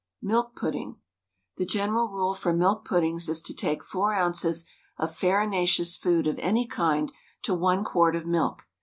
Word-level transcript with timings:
MILK 0.23 0.55
PUDDING. 0.55 0.95
The 1.57 1.65
general 1.67 2.07
rule 2.07 2.33
for 2.33 2.51
milk 2.53 2.85
puddings 2.85 3.29
is 3.29 3.43
to 3.43 3.53
take 3.53 3.83
4 3.83 4.15
oz. 4.15 4.65
of 4.97 5.15
farinaceous 5.15 5.95
food 5.95 6.25
of 6.25 6.39
any 6.39 6.65
kind 6.65 7.11
to 7.43 7.53
1 7.53 7.83
quart 7.83 8.15
of 8.15 8.25
milk. 8.25 8.67